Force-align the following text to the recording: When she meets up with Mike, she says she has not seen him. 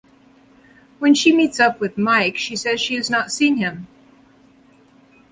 When 0.97 1.13
she 1.13 1.31
meets 1.31 1.59
up 1.59 1.79
with 1.79 1.95
Mike, 1.95 2.35
she 2.35 2.55
says 2.55 2.81
she 2.81 2.95
has 2.95 3.07
not 3.07 3.31
seen 3.31 3.57
him. 3.57 3.85